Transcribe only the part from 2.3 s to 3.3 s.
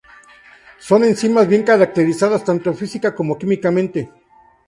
tanto física